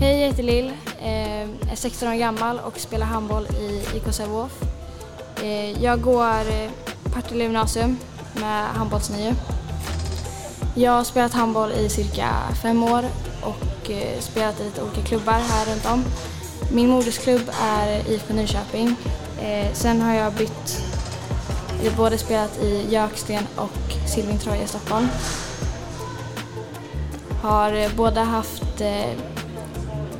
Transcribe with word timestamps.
Hej, 0.00 0.20
jag 0.20 0.28
heter 0.28 0.42
Lill, 0.42 0.72
eh, 1.00 1.70
är 1.72 1.76
16 1.76 2.08
år 2.08 2.14
gammal 2.14 2.58
och 2.58 2.78
spelar 2.78 3.06
handboll 3.06 3.46
i 3.46 3.96
IK 3.96 4.12
Sävehof. 4.12 4.62
Eh, 5.42 5.82
jag 5.82 6.00
går 6.00 6.40
eh, 6.40 6.70
Partille 7.12 7.44
gymnasium 7.44 7.96
med 8.34 8.66
handbollsnio. 8.66 9.34
Jag 10.74 10.92
har 10.92 11.04
spelat 11.04 11.34
handboll 11.34 11.72
i 11.72 11.88
cirka 11.88 12.28
fem 12.62 12.82
år 12.82 13.04
och 13.42 13.90
eh, 13.90 14.20
spelat 14.20 14.60
i 14.60 14.64
lite 14.64 14.82
olika 14.82 15.02
klubbar 15.02 15.32
här 15.32 15.66
runt 15.66 15.86
om. 15.86 16.04
Min 16.72 16.88
modersklubb 16.88 17.50
är 17.62 18.10
IFK 18.10 18.34
Nyköping. 18.34 18.96
Eh, 19.40 19.72
sen 19.72 20.00
har 20.00 20.14
jag 20.14 20.32
bytt, 20.32 20.82
jag 21.82 21.90
har 21.90 21.96
både 21.96 22.18
spelat 22.18 22.58
i 22.62 22.86
Jöksten 22.90 23.46
och 23.56 24.08
Silvingtroja 24.14 24.62
i 24.62 24.66
Stockholm. 24.66 25.08
Har 27.42 27.72
eh, 27.72 27.90
båda 27.96 28.24
haft 28.24 28.80
eh, 28.80 29.37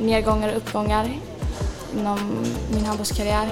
nedgångar 0.00 0.48
och 0.48 0.56
uppgångar 0.56 1.10
inom 1.98 2.18
min 2.74 2.84
handbollskarriär. 2.84 3.48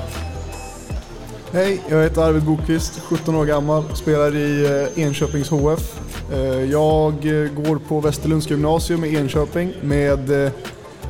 Hej, 1.53 1.83
jag 1.89 2.03
heter 2.03 2.23
Arvid 2.23 2.43
Bokvist, 2.43 3.01
17 3.01 3.35
år 3.35 3.45
gammal, 3.45 3.97
spelar 3.97 4.37
i 4.37 4.65
eh, 4.97 5.03
Enköpings 5.05 5.51
HF. 5.51 6.01
Eh, 6.33 6.39
Jag 6.71 7.13
eh, 7.13 7.51
går 7.53 7.79
på 7.89 8.01
Västerlunds 8.01 8.51
gymnasium 8.51 9.05
i 9.05 9.17
Enköping 9.17 9.73
med 9.83 10.53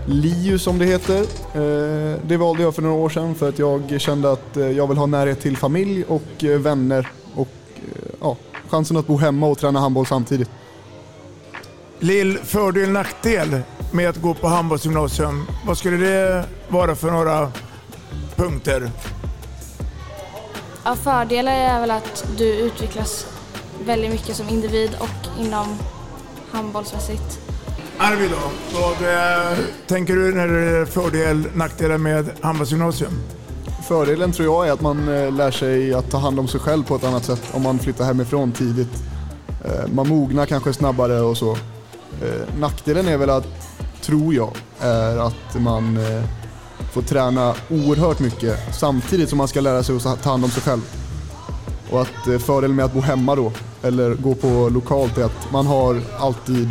LiU 0.07 0.59
som 0.59 0.79
det 0.79 0.85
heter. 0.85 1.27
Det 2.29 2.37
valde 2.37 2.63
jag 2.63 2.75
för 2.75 2.83
några 2.83 2.95
år 2.97 3.09
sedan 3.09 3.35
för 3.35 3.49
att 3.49 3.59
jag 3.59 4.01
kände 4.01 4.33
att 4.33 4.57
jag 4.77 4.87
vill 4.87 4.97
ha 4.99 5.07
närhet 5.07 5.41
till 5.41 5.57
familj 5.57 6.05
och 6.09 6.45
vänner 6.59 7.09
och 7.35 7.49
ja, 8.21 8.37
chansen 8.69 8.97
att 8.97 9.07
bo 9.07 9.17
hemma 9.17 9.47
och 9.47 9.59
träna 9.59 9.81
handboll 9.81 10.07
samtidigt. 10.07 10.51
Lill, 11.99 12.39
fördel 12.39 12.91
nackdel 12.91 13.61
med 13.97 14.09
att 14.09 14.17
gå 14.17 14.35
på 14.35 14.49
handbollsgymnasium. 14.49 15.47
Vad 15.67 15.79
skulle 15.79 15.97
det 15.97 16.45
vara 16.69 16.95
för 16.95 17.11
några 17.11 17.53
punkter? 18.37 18.91
Ja, 20.85 20.95
fördelar 20.97 21.53
är 21.53 21.81
väl 21.81 21.91
att 21.91 22.27
du 22.37 22.45
utvecklas 22.57 23.27
väldigt 23.87 24.11
mycket 24.11 24.37
som 24.37 24.49
individ 24.49 24.91
och 25.01 25.41
inom 25.47 25.79
handbollsmässigt. 26.53 27.41
Arvid 27.99 28.31
då, 28.31 28.51
vad 28.81 29.09
eh, 29.15 29.59
tänker 29.87 30.17
du 30.17 30.35
när 30.35 30.49
det 30.49 30.61
är 30.79 30.85
fördel 30.85 31.49
nackdelar 31.55 31.99
med 31.99 32.31
handbollsgymnasium? 32.41 33.13
Fördelen 33.89 34.33
tror 34.33 34.47
jag 34.57 34.69
är 34.69 34.73
att 34.73 34.81
man 34.81 35.09
eh, 35.09 35.33
lär 35.33 35.51
sig 35.51 35.95
att 35.95 36.11
ta 36.11 36.19
hand 36.19 36.39
om 36.39 36.49
sig 36.49 36.61
själv 36.61 36.85
på 36.85 36.97
ett 36.97 37.05
annat 37.05 37.25
sätt 37.25 37.43
om 37.53 37.63
man 37.63 37.79
flyttar 37.79 38.05
hemifrån 38.05 38.53
tidigt. 38.53 39.03
Eh, 39.65 39.87
Man 39.93 40.09
mognar 40.09 40.47
kanske 40.47 40.73
snabbare 40.73 41.21
och 41.21 41.37
så. 41.37 41.57
Nackdelen 42.59 43.09
är 43.09 43.17
väl 43.17 43.31
att, 43.31 43.47
tror 44.07 44.35
jag, 44.35 44.51
är 44.81 45.17
att 45.17 45.61
man 45.61 45.97
eh, 45.97 46.25
får 46.93 47.03
träna 47.03 47.55
oerhört 47.71 48.21
mycket 48.21 48.59
samtidigt 48.75 49.29
som 49.29 49.39
man 49.39 49.49
ska 49.49 49.61
lära 49.61 49.83
sig 49.83 49.97
att 49.97 50.23
ta 50.23 50.31
hand 50.31 50.45
om 50.45 50.51
sig 50.51 50.63
själv. 50.63 50.81
Och 51.91 52.01
att 52.01 52.27
eh, 52.27 52.39
fördelen 52.39 52.77
med 52.77 52.85
att 52.85 52.95
bo 52.95 53.01
hemma 53.01 53.35
då, 53.35 53.53
eller 53.83 54.15
gå 54.15 54.35
på 54.35 54.69
lokalt, 54.69 55.19
är 55.19 55.25
att 55.25 55.53
man 55.53 55.67
har 55.67 56.01
alltid 56.19 56.71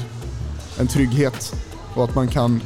en 0.80 0.88
trygghet 0.88 1.56
och 1.96 2.04
att 2.04 2.16
man 2.16 2.28
kan 2.28 2.62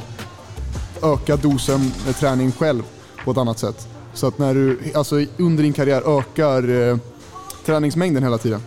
öka 1.02 1.36
dosen 1.36 1.92
med 2.06 2.16
träning 2.16 2.52
själv 2.52 2.82
på 3.24 3.30
ett 3.30 3.38
annat 3.38 3.58
sätt. 3.58 3.88
Så 4.14 4.26
att 4.26 4.38
när 4.38 4.54
du, 4.54 4.78
alltså 4.94 5.16
under 5.36 5.62
din 5.62 5.72
karriär 5.72 6.18
ökar 6.18 6.88
eh, 6.90 6.96
träningsmängden 7.66 8.22
hela 8.22 8.38
tiden. 8.38 8.60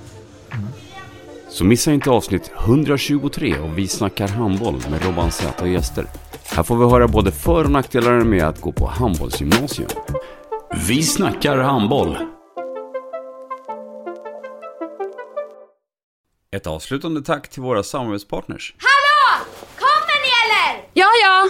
Så 1.53 1.65
missa 1.65 1.91
inte 1.91 2.09
avsnitt 2.09 2.51
123 2.59 3.57
och 3.57 3.77
Vi 3.77 3.87
snackar 3.87 4.27
handboll 4.27 4.81
med 4.89 5.05
Robban 5.05 5.31
Z 5.31 5.61
och 5.61 5.67
gäster. 5.67 6.05
Här 6.45 6.63
får 6.63 6.77
vi 6.77 6.85
höra 6.85 7.07
både 7.07 7.31
för 7.31 7.63
och 7.63 7.71
nackdelar 7.71 8.19
med 8.19 8.43
att 8.43 8.61
gå 8.61 8.71
på 8.71 8.87
handbollsgymnasium. 8.87 9.89
Vi 10.87 11.03
snackar 11.03 11.57
handboll. 11.57 12.17
Ett 16.55 16.67
avslutande 16.67 17.21
tack 17.21 17.47
till 17.47 17.61
våra 17.61 17.83
samarbetspartners. 17.83 18.75
Hallå! 18.77 19.45
Kommer 19.75 20.21
ni 20.23 20.29
eller? 20.43 20.89
Ja, 20.93 21.07
ja. 21.23 21.49